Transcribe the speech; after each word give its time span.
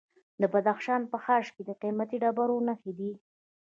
د 0.41 0.43
بدخشان 0.53 1.01
په 1.11 1.17
خاش 1.23 1.45
کې 1.55 1.61
د 1.65 1.69
قیمتي 1.81 2.17
ډبرو 2.23 2.57
نښې 2.67 2.91
دي. 2.99 3.11